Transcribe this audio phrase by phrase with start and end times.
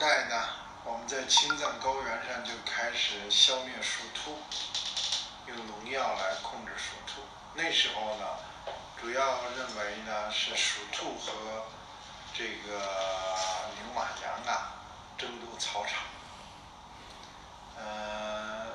[0.00, 0.48] 代呢，
[0.82, 4.38] 我们在青藏高原上就开始消灭鼠兔，
[5.46, 7.20] 用农药来控制鼠兔。
[7.52, 8.24] 那时候呢，
[8.98, 11.66] 主要认为呢是鼠兔和
[12.32, 12.78] 这个
[13.76, 14.72] 牛马羊啊
[15.18, 16.02] 争夺草场。
[17.76, 18.68] 呃，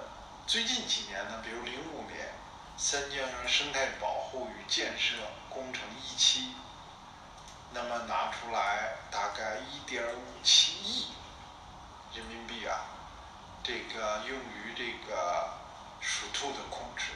[0.45, 2.35] 最近几年呢，比如零五年
[2.77, 5.15] 三江源生态保护与建设
[5.49, 6.53] 工程一期。
[7.75, 11.07] 那么拿出来大概一点五七亿
[12.15, 12.87] 人民币啊，
[13.61, 15.49] 这个用于这个
[15.99, 17.11] 鼠兔的控制。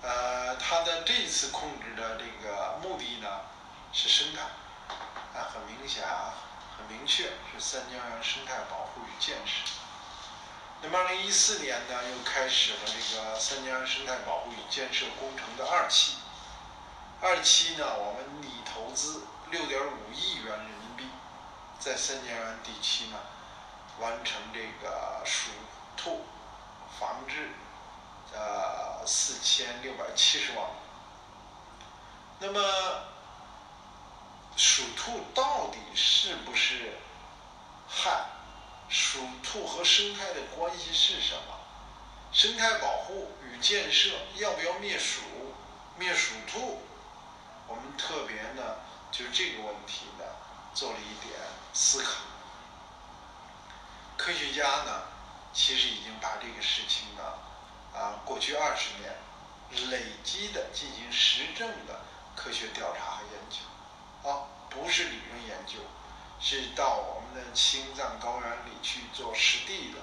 [0.00, 3.28] 呃，它的这次控制的这个目的呢
[3.92, 4.40] 是生态，
[5.38, 6.32] 啊，很明显啊，
[6.78, 9.70] 很明确是三江源生态保护与建设。
[10.80, 16.16] 那么二零一四年呢，又开始了这个三江源生态保护与建设工程的二期。
[17.20, 21.04] 二期呢，我们拟投资六点五亿元人民币，
[21.80, 23.18] 在三江源地区呢，
[23.98, 25.50] 完成这个鼠
[25.96, 26.24] 兔
[27.00, 27.50] 防治，
[28.32, 30.64] 呃，四千六百七十万。
[32.38, 32.60] 那么，
[34.56, 36.98] 鼠兔到底是不是
[37.88, 38.26] 害？
[38.88, 41.58] 鼠兔和生态的关系是什么？
[42.32, 45.20] 生态保护与建设要不要灭鼠？
[45.96, 46.80] 灭鼠兔？
[47.68, 48.76] 我们特别呢，
[49.12, 50.24] 就这个问题呢，
[50.74, 51.38] 做了一点
[51.72, 52.22] 思考。
[54.16, 55.02] 科学家呢，
[55.52, 57.22] 其实已经把这个事情呢，
[57.94, 59.14] 啊，过去二十年
[59.90, 62.00] 累积的进行实证的
[62.34, 65.78] 科学调查和研究，啊，不是理论研究，
[66.40, 69.98] 是到我们的青藏高原里去做实地的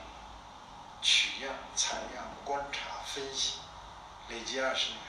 [1.01, 3.59] 取样、采样、观察、分析，
[4.29, 4.99] 累积二十年。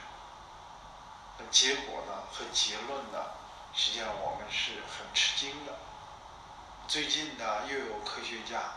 [1.50, 3.18] 结果呢和结论呢，
[3.74, 5.72] 实际上我们是很吃惊的。
[6.88, 8.74] 最近呢，又有科学家、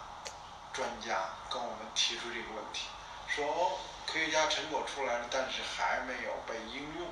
[0.73, 2.87] 专家跟我们提出这个问题，
[3.27, 7.07] 说科学家成果出来了，但是还没有被应用。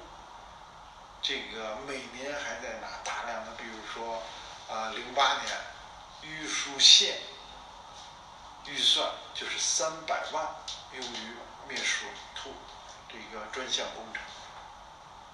[1.21, 4.23] 这个每年还在拿大量的，比如说
[4.69, 5.57] 啊，零八年
[6.21, 7.19] 玉树县
[8.65, 10.47] 预算就是三百万
[10.93, 11.35] 用于
[11.67, 12.05] 灭鼠
[12.35, 12.51] 兔
[13.09, 14.21] 这个专项工程。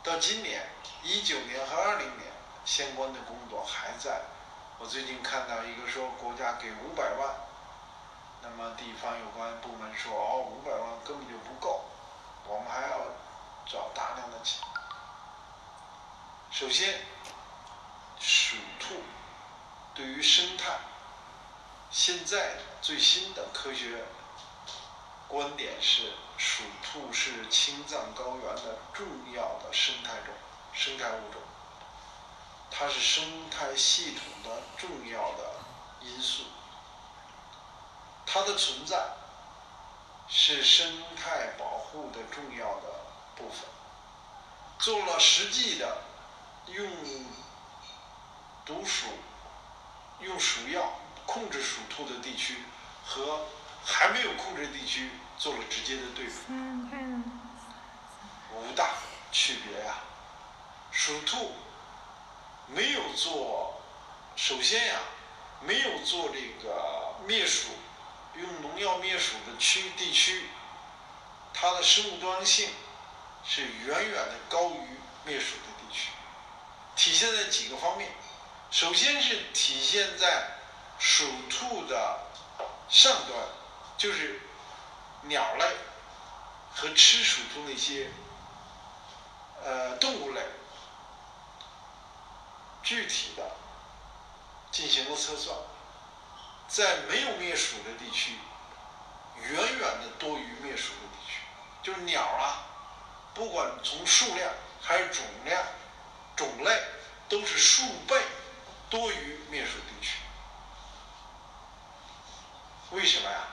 [0.03, 0.61] 到今年
[1.01, 2.29] 一九年和二零年
[2.65, 4.21] 相关的工作还在。
[4.77, 7.33] 我最近看到一个说国家给五百万，
[8.41, 11.85] 那么地方有关部门说哦五百万根本就不够，
[12.45, 12.99] 我们还要
[13.65, 14.61] 找大量的钱。
[16.51, 16.99] 首先，
[18.19, 18.95] 鼠兔
[19.95, 20.79] 对于生态，
[21.89, 24.03] 现在最新的科学
[25.33, 26.13] 观点是。
[26.35, 30.33] 鼠兔是青藏高原的重要的生态种、
[30.73, 31.39] 生态物种，
[32.71, 35.55] 它是生态系统的重要的
[36.01, 36.43] 因素，
[38.25, 39.13] 它的存在
[40.27, 42.87] 是生态保护的重要的
[43.35, 43.59] 部分。
[44.79, 46.01] 做了实际的
[46.65, 46.91] 用
[48.65, 49.05] 毒鼠、
[50.19, 50.93] 用鼠药
[51.27, 52.57] 控制鼠兔的地区
[53.05, 53.45] 和
[53.85, 55.11] 还没有控制地区。
[55.43, 56.31] 做了直接的对比，
[58.55, 58.91] 无大
[59.29, 59.95] 区别呀。
[60.89, 61.51] 鼠兔
[62.67, 63.81] 没有做，
[64.37, 64.99] 首先呀，
[65.59, 67.71] 没有做这个灭鼠，
[68.35, 70.45] 用农药灭鼠的区地区，
[71.53, 72.69] 它的生物多样性
[73.43, 76.07] 是远远的高于灭鼠的地区。
[76.95, 78.09] 体现在几个方面，
[78.71, 80.51] 首先是体现在
[80.99, 82.21] 鼠兔的
[82.87, 83.37] 上端，
[83.97, 84.39] 就是。
[85.25, 85.65] 鸟类
[86.75, 88.11] 和吃鼠的那些
[89.63, 90.41] 呃动物类，
[92.83, 93.43] 具体的
[94.69, 95.55] 进行了测算，
[96.67, 98.37] 在没有灭鼠的地区，
[99.41, 101.39] 远远的多于灭鼠的地区。
[101.81, 102.65] 就是鸟啊，
[103.33, 104.51] 不管从数量
[104.81, 105.63] 还是种量、
[106.35, 106.83] 种类，
[107.29, 108.21] 都是数倍
[108.89, 110.17] 多于灭鼠地区。
[112.91, 113.47] 为什么呀？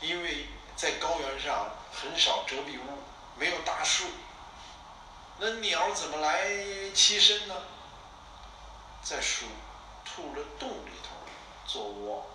[0.00, 0.46] 因为。
[0.76, 3.02] 在高原上很少遮蔽物，
[3.38, 4.04] 没有大树，
[5.38, 6.46] 那鸟怎么来
[6.94, 7.54] 栖身呢？
[9.02, 9.46] 在鼠
[10.04, 11.10] 兔的洞里头
[11.66, 12.26] 做窝。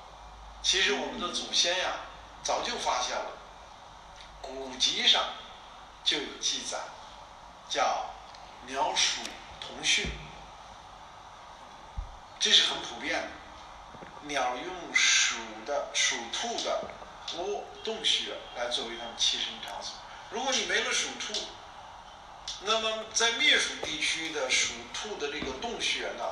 [0.64, 1.98] 其实我们的祖先呀，
[2.42, 3.32] 早就发现了，
[4.42, 5.24] 古籍上
[6.04, 6.80] 就有记载，
[7.70, 8.10] 叫
[8.66, 9.22] 鸟鼠
[9.60, 10.08] 同穴，
[12.40, 13.28] 这是很普遍的。
[14.24, 15.36] 鸟用鼠
[15.68, 16.84] 的鼠兔的。
[17.38, 19.94] 窝洞穴来作为它们栖身场所。
[20.30, 21.34] 如果你没了鼠兔，
[22.62, 26.24] 那么在灭鼠地区的鼠兔的这个洞穴呢，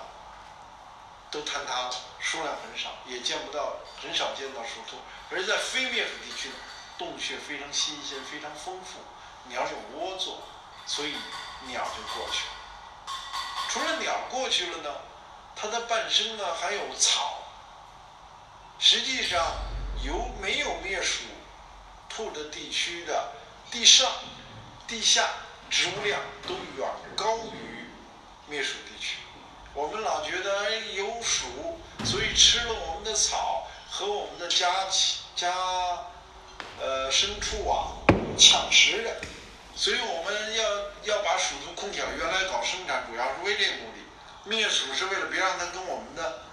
[1.31, 4.97] 都坍塌了，数量很少，也见不到，很少见到鼠兔。
[5.31, 6.55] 而在非灭鼠地区呢，
[6.97, 8.99] 洞穴非常新鲜，非常丰富，
[9.47, 10.41] 鸟有窝做，
[10.85, 11.13] 所以
[11.67, 12.53] 鸟就过去了。
[13.69, 14.95] 除了鸟过去了呢，
[15.55, 17.43] 它的伴生呢还有草。
[18.79, 19.45] 实际上，
[20.03, 21.23] 有没有灭鼠
[22.07, 23.31] 兔的地区的
[23.69, 24.09] 地上、
[24.87, 25.29] 地下
[25.69, 27.85] 植物量都远高于
[28.47, 29.17] 灭鼠地区。
[29.73, 35.53] 我们老觉得有鼠，所以吃了我们的草和我们的家禽家
[36.79, 37.93] 呃牲畜啊
[38.37, 39.21] 抢食的，
[39.75, 42.05] 所以我们要要把鼠兔空调。
[42.17, 46.43] 原来搞生产主要是为这个目的，灭鼠是为了别让它跟我们的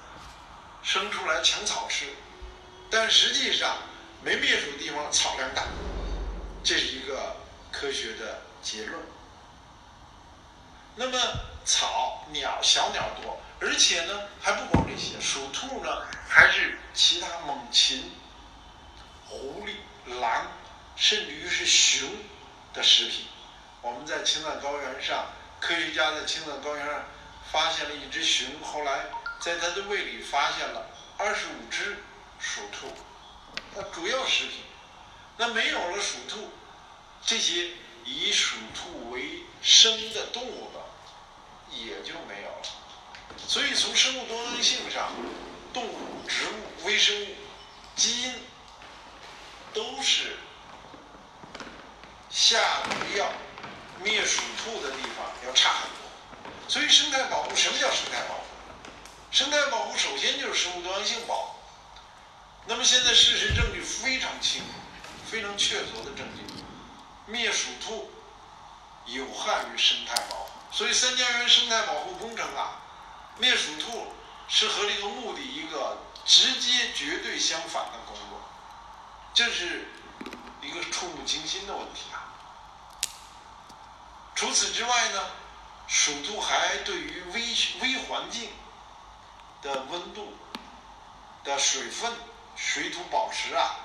[0.84, 2.06] 牲畜来抢草吃。
[2.90, 3.78] 但实际上
[4.22, 5.64] 没灭鼠的地方草量大，
[6.62, 7.36] 这是一个
[7.70, 9.00] 科学的结论。
[10.96, 11.18] 那么。
[11.68, 18.12] 草鸟小鸟多，而且呢还不光这些，鼠兔呢还是其他猛禽、
[19.26, 20.46] 狐狸、狼，
[20.94, 22.08] 甚至于是熊
[22.72, 23.26] 的食品。
[23.82, 25.26] 我们在青藏高原上，
[25.58, 27.04] 科学家在青藏高原上
[27.50, 29.06] 发现了一只熊，后来
[29.40, 30.86] 在它的胃里发现了
[31.18, 31.96] 二十五只
[32.38, 32.92] 属兔，
[33.74, 34.60] 那主要食品。
[35.38, 36.50] 那没有了属兔，
[37.24, 37.70] 这些
[38.04, 40.80] 以属兔为生的动物呢？
[41.70, 42.62] 也就没有了。
[43.46, 45.10] 所以从生物多样性上，
[45.74, 47.26] 动物、植物、微生物、
[47.94, 48.34] 基因
[49.74, 50.38] 都是
[52.30, 53.30] 下毒药
[54.02, 56.50] 灭鼠兔的地方要差很多。
[56.66, 58.44] 所以生态保护，什么叫生态保护？
[59.30, 61.58] 生态保护首先就是生物多样性保护。
[62.66, 64.68] 那么现在事实证据非常清楚，
[65.30, 66.42] 非常确凿的证据，
[67.26, 68.10] 灭鼠兔
[69.06, 70.50] 有害于生态保护。
[70.72, 72.80] 所以三江源生态保护工程啊，
[73.38, 74.12] 灭鼠兔
[74.48, 78.40] 是和这个目的一个直接绝对相反的工作，
[79.32, 79.88] 这是
[80.60, 82.34] 一个触目惊心的问题啊。
[84.34, 85.20] 除此之外呢，
[85.86, 87.40] 鼠兔还对于微
[87.80, 88.50] 微环境
[89.62, 90.36] 的温度、
[91.44, 92.12] 的水分、
[92.56, 93.76] 水土保持啊，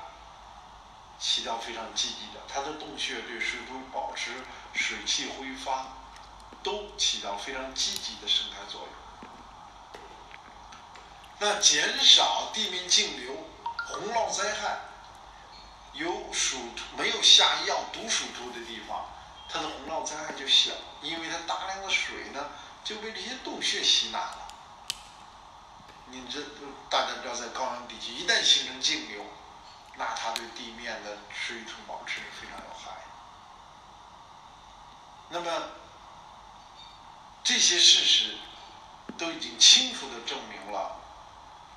[1.19, 2.41] 起到非常积极的。
[2.47, 4.31] 它的洞穴对水土保持、
[4.73, 5.85] 水汽挥发。
[6.63, 8.89] 都起到非常积极的生态作用。
[11.39, 13.35] 那减少地面径流、
[13.87, 14.77] 洪涝灾害，
[15.93, 16.59] 有鼠
[16.95, 19.09] 没有下药毒鼠兔的地方，
[19.49, 20.71] 它的洪涝灾害就小，
[21.01, 22.51] 因为它大量的水呢
[22.83, 24.40] 就被这些洞穴吸纳了。
[26.11, 26.41] 你这
[26.89, 29.25] 大家知道，在高原地区一旦形成径流，
[29.97, 32.91] 那它对地面的水土保持是非常有害。
[35.29, 35.69] 那么。
[37.43, 38.37] 这些事实
[39.17, 40.95] 都已经清楚地证明了，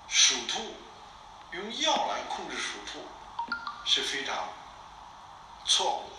[0.06, 0.74] 鼠兔
[1.52, 3.00] 用药来控制鼠兔
[3.86, 4.50] 是非常
[5.64, 6.16] 错误的。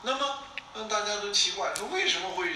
[0.00, 0.38] 那么，
[0.72, 2.50] 那大家都奇怪，说为什么会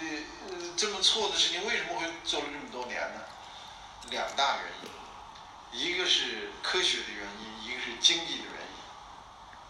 [0.00, 3.20] 呃这么错的事情，为什么会做了这么多年呢？
[4.10, 8.78] 两大原因，一个是科学的原因，一个是经济的原因。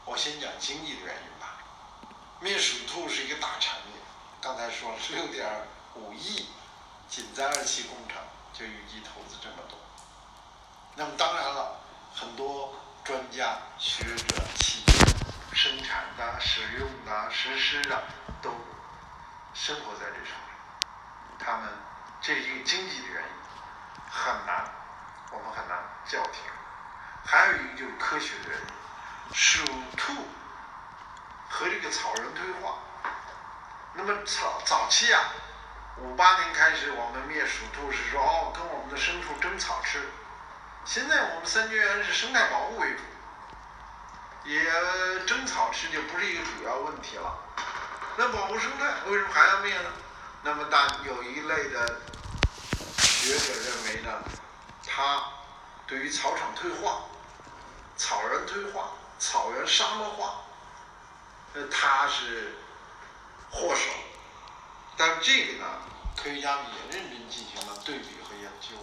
[0.05, 1.59] 我先讲经济的原因吧。
[2.41, 4.01] 灭鼠兔是一个大产业。
[4.41, 5.47] 刚才说了六点
[5.95, 6.49] 五亿，
[7.09, 8.17] 仅在二期工程
[8.53, 9.79] 就预计投资这么多。
[10.95, 11.81] 那么当然了，
[12.15, 12.75] 很多
[13.05, 14.93] 专家学者、企业、
[15.55, 18.05] 生产的、使用的、实施的
[18.43, 18.51] 都
[19.55, 21.39] 生活在这上面。
[21.39, 21.69] 他们
[22.21, 23.29] 这一个经济的原因，
[24.17, 24.65] 很难，
[25.31, 26.41] 我们很难叫停。
[27.25, 29.63] 还有一个就是科学的原因，鼠
[29.97, 30.15] 兔
[31.51, 32.79] 和这个草人退化。
[33.93, 35.21] 那么早早期啊，
[35.99, 40.09] 五八年开始，我们灭鼠兔是说哦，跟我们的牲畜争草吃。
[40.85, 43.03] 现在我们三绝园是生态保护为主，
[44.45, 44.65] 也
[45.27, 47.39] 争草吃就不是一个主要问题了。
[48.17, 49.91] 那保护生态为什么还要灭呢？
[50.43, 52.01] 那么大有一类的
[53.27, 54.23] 学者认为呢，
[54.87, 55.33] 它
[55.87, 57.07] 对于草场退化、
[57.97, 60.45] 草原退化、草原沙漠化，
[61.55, 62.55] 呃，它是。
[63.49, 63.91] 祸首，
[64.99, 65.65] 但这个呢，
[66.15, 68.77] 科学家们也认真进行了对比和研究，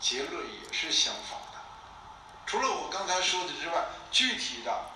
[0.00, 1.60] 结论也是相反的。
[2.44, 4.86] 除了我刚才说的之外，具体的，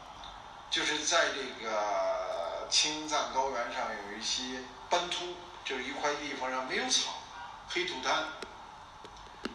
[0.69, 7.13] 就是在这个青藏高原上有一些斑秃，就是一块地方上没有草，
[7.69, 8.27] 黑土滩。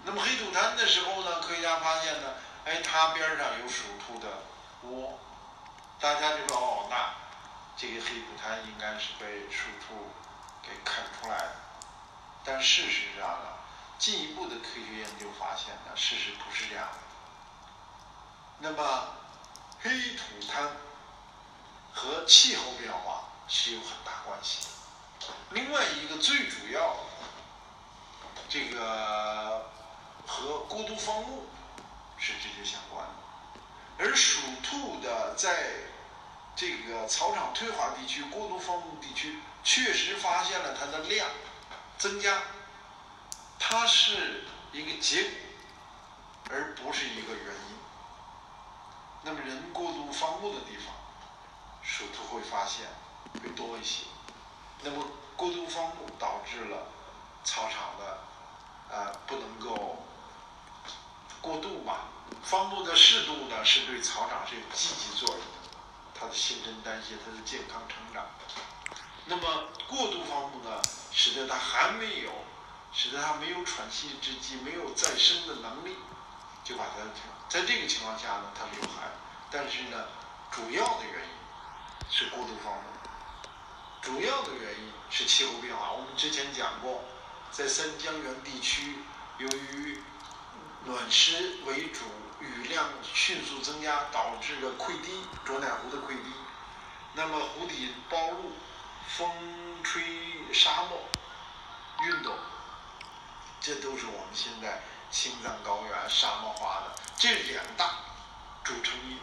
[0.05, 2.33] 那么黑土滩的时候呢，科学家发现呢，
[2.65, 4.27] 哎，它边上有鼠兔的
[4.83, 5.17] 窝，
[5.99, 7.13] 大家就说哦，那。
[7.75, 10.13] 这个黑土滩应该是被鼠兔
[10.61, 11.55] 给啃出来的，
[12.45, 13.47] 但事实上呢，
[13.97, 16.99] 进一步的科学研究发现呢，事实不是这样的。
[18.59, 19.07] 那么，
[19.81, 20.69] 黑土滩
[21.91, 25.33] 和气候变化是有很大关系的。
[25.49, 26.95] 另外一个最主要，
[28.47, 29.65] 这个
[30.25, 31.45] 和过渡放牧
[32.17, 33.11] 是直接相关的。
[33.99, 35.71] 而属兔的在
[36.55, 41.27] 这个草场退化地区、过度放牧地区，确实发现了它的量
[41.97, 42.41] 增加，
[43.59, 45.31] 它是一个结果，
[46.51, 47.77] 而不是一个原因。
[49.23, 50.93] 那么人过度放牧的地方，
[51.81, 52.87] 属兔会发现
[53.41, 54.05] 会多一些。
[54.81, 55.05] 那么
[55.37, 56.87] 过度放牧导致了
[57.43, 58.19] 草场的
[58.89, 60.03] 呃不能够
[61.43, 62.07] 过度嘛。
[62.41, 65.77] 放牧的适度呢，是对草长是有积极作用的，
[66.19, 68.25] 它的新陈代谢，它的健康成长。
[69.25, 70.81] 那么过度放牧呢，
[71.11, 72.31] 使得它还没有，
[72.91, 75.95] 使得它没有喘息之机，没有再生的能力，
[76.63, 77.03] 就把它
[77.47, 79.11] 在这个情况下呢，它有害。
[79.51, 80.05] 但是呢，
[80.49, 82.89] 主要的原因是过度放牧，
[84.01, 85.91] 主要的原因是气候变化。
[85.91, 87.03] 我们之前讲过，
[87.51, 88.97] 在三江源地区，
[89.37, 90.01] 由于
[90.85, 91.99] 暖湿为主。
[92.39, 96.33] 雨量迅速增加，导致了溃堤，卓乃湖的溃堤。
[97.13, 98.51] 那么湖底暴露，
[99.07, 99.31] 风
[99.81, 100.03] 吹
[100.53, 100.99] 沙漠
[102.03, 102.35] 运动，
[103.61, 107.91] 这都是我们现在青藏高原沙漠化的这两大
[108.61, 109.17] 主成因。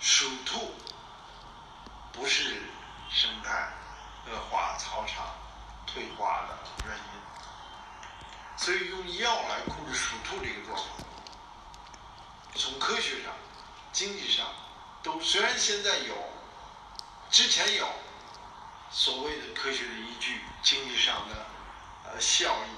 [0.00, 0.74] 属兔
[2.12, 2.62] 不是
[3.10, 3.74] 生态
[4.30, 5.34] 恶化、草场
[5.86, 7.04] 退化的原因，
[8.56, 10.88] 所以用药来控制属兔这个状况。
[12.54, 13.32] 从科学上、
[13.92, 14.46] 经济上，
[15.02, 16.14] 都虽然现在有，
[17.30, 17.88] 之前有
[18.90, 21.46] 所谓的科学的依据，经济上的
[22.04, 22.68] 呃效益，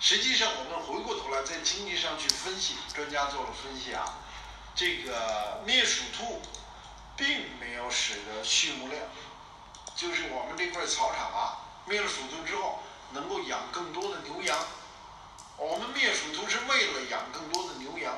[0.00, 4.18] 实际上我们回过头来在经济上去分析，专家做了分析啊，
[4.74, 6.42] 这个灭鼠兔
[7.16, 9.00] 并没有使得畜牧量，
[9.94, 12.80] 就是我们这块草场啊，灭了鼠兔之后，
[13.12, 14.58] 能够养更多的牛羊，
[15.58, 18.14] 我们灭鼠兔是为了养更多的牛羊。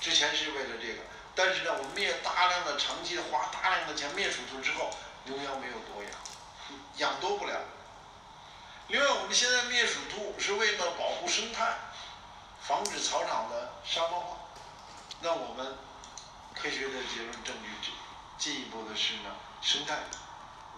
[0.00, 1.00] 之前是为了这个，
[1.34, 4.90] 但是呢，我们灭大量的长期花大量的钱灭鼠兔之后，
[5.24, 6.12] 牛羊没有多养，
[6.98, 7.58] 养多不了。
[8.88, 11.78] 另外，我们现在灭鼠兔是为了保护生态，
[12.60, 14.36] 防止草场的沙漠化。
[15.22, 15.78] 那我们
[16.54, 17.94] 科学的结论证据进
[18.36, 19.96] 进一步的是呢，生态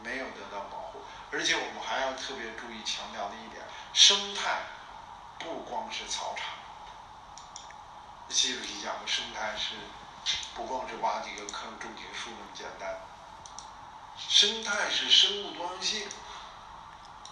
[0.05, 1.01] 没有得到保护，
[1.33, 3.61] 而且我们还要特别注意强调的一点，
[3.93, 4.63] 生态
[5.39, 6.47] 不光是草场。
[8.29, 9.75] 习主席讲的生态是
[10.55, 13.01] 不光是挖几个坑种几个树那么简单，
[14.17, 16.09] 生态是生物多样性，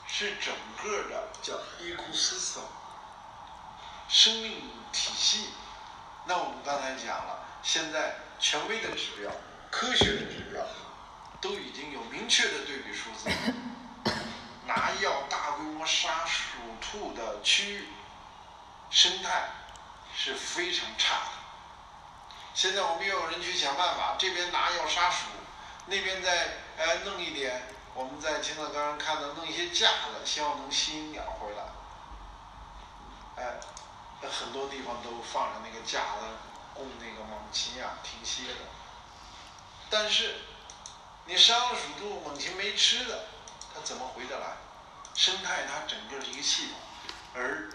[0.07, 2.61] 是整个的叫 ecosystem
[4.09, 5.49] 生命体系。
[6.27, 9.31] 那我们刚才讲了，现在权威的指标、
[9.71, 10.65] 科学的指标
[11.41, 13.29] 都已经有明确的对比数字，
[14.75, 17.89] 拿药大规模杀鼠兔的区域
[18.91, 19.49] 生态。
[20.17, 21.31] 是非常差的。
[22.55, 25.27] 现在我们又有人去想办法，这边拿药杀鼠，
[25.87, 27.67] 那边再哎弄一点。
[27.95, 31.65] 我们在青藏高原看到弄一些架子，希望能吸引鸟回来。
[33.43, 33.59] 哎，
[34.31, 36.27] 很多地方都放着那个架子，
[36.73, 38.61] 供那个猛禽呀停歇的。
[39.91, 40.37] 但是
[41.25, 43.25] 你杀了鼠兔，猛禽没吃的，
[43.75, 44.47] 它怎么回得来？
[45.15, 46.77] 生态它整个是一个系统，
[47.35, 47.71] 而。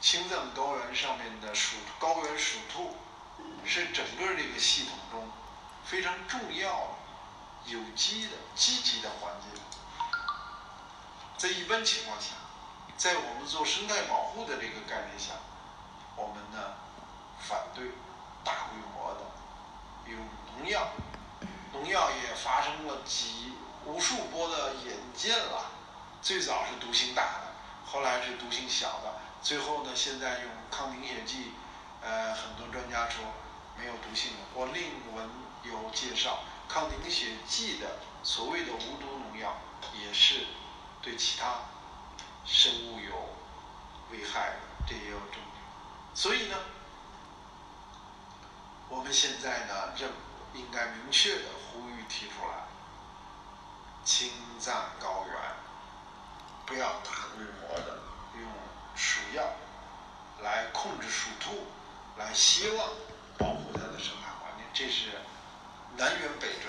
[0.00, 2.96] 青藏高原上面的鼠高原鼠兔，
[3.64, 5.28] 是整个这个系统中
[5.84, 9.60] 非常重要的有机的积极的环节。
[11.36, 12.28] 在一般情况下，
[12.96, 15.32] 在我们做生态保护的这个概念下，
[16.14, 16.74] 我们呢
[17.40, 17.90] 反对
[18.44, 19.22] 大规模的
[20.06, 20.16] 用
[20.58, 20.90] 农药，
[21.72, 23.52] 农药也发生了几
[23.84, 25.72] 无数波的演进了。
[26.20, 27.52] 最早是毒性大的，
[27.86, 29.14] 后来是毒性小的。
[29.40, 31.52] 最后呢，现在用抗凝血剂，
[32.02, 33.24] 呃，很多专家说
[33.78, 34.38] 没有毒性了。
[34.52, 35.30] 我另文
[35.62, 39.56] 有介绍，抗凝血剂的所谓的无毒农药，
[39.94, 40.46] 也是
[41.00, 41.60] 对其他
[42.44, 43.36] 生物有
[44.10, 44.56] 危害的，
[44.86, 46.20] 这也有证据。
[46.20, 46.56] 所以呢，
[48.88, 50.04] 我们现在呢，这
[50.54, 52.64] 应该明确的呼吁提出来：
[54.04, 55.34] 青藏高原
[56.68, 57.98] 不要大规模的
[58.34, 58.46] 用。
[58.94, 59.42] 鼠药
[60.42, 61.66] 来控制鼠兔，
[62.18, 62.88] 来希望
[63.38, 65.12] 保护它的生态环境，这是
[65.96, 66.68] 南辕北辙。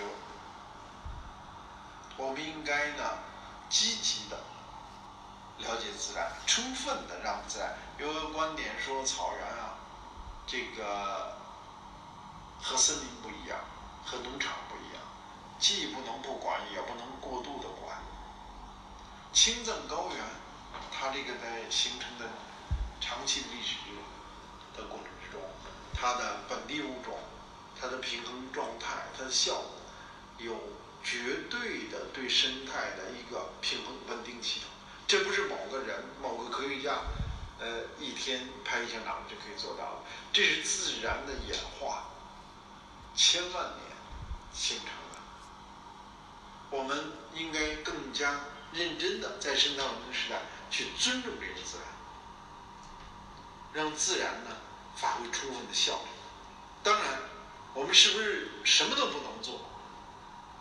[2.16, 3.04] 我们应该呢
[3.68, 4.38] 积极的
[5.58, 7.76] 了解自然，充分的让自然。
[7.98, 9.76] 有个观点说，草原啊，
[10.48, 11.38] 这个
[12.62, 13.60] 和森林不一样，
[14.06, 15.02] 和农场不一样，
[15.60, 17.98] 既不能不管，也不能过度的管。
[19.32, 20.24] 青藏高原，
[20.92, 22.26] 它这个在形成的
[23.00, 23.76] 长期的历史
[24.76, 25.42] 的过程之中，
[25.94, 27.18] 它的本地物种，
[27.80, 29.72] 它的平衡状态，它的效果，
[30.40, 30.56] 有
[31.04, 34.70] 绝对的对生态的一个平衡稳定系统。
[35.08, 37.00] 这不是某个人、某个科学家，
[37.60, 40.02] 呃，一天拍一下脑就可以做到的。
[40.34, 42.10] 这是自然的演化，
[43.16, 43.98] 千万年
[44.54, 45.20] 形成的。
[46.72, 48.40] 我们应该更加
[48.74, 51.86] 认真的在生态文明时代去尊重这个自然，
[53.74, 54.52] 让自然呢
[54.96, 56.10] 发挥充分的效力。
[56.84, 57.20] 当然，
[57.74, 59.62] 我们是不是什么都不能做？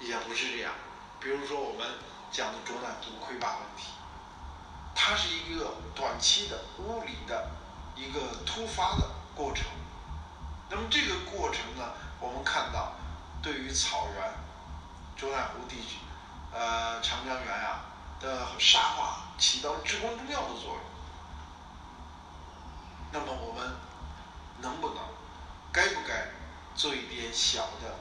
[0.01, 0.73] 也不是这样。
[1.21, 1.87] 比如说我们
[2.31, 3.89] 讲的卓乃湖溃坝问题。
[5.01, 7.51] 它是一个短期的物理的
[7.95, 9.65] 一个突发的过程，
[10.69, 12.95] 那么这个过程呢，我们看到
[13.41, 14.35] 对于草原、
[15.17, 15.99] 中南湖地区、
[16.53, 17.81] 呃长江源呀
[18.21, 20.81] 的沙化起到至关重要的作用。
[23.13, 23.77] 那么我们
[24.61, 24.99] 能不能、
[25.73, 26.29] 该不该
[26.75, 27.97] 做一点小的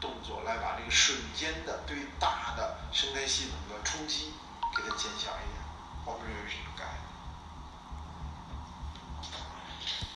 [0.00, 4.32] 动作，来把这个瞬间的对大的生态系统的冲击
[4.76, 5.58] 给它减小一点？
[6.04, 7.00] 我们认为是应该的。